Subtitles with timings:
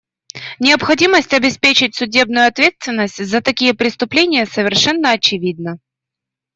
[0.59, 5.77] Необходимость обеспечить судебную ответственность за такие преступления совершенно очевидна.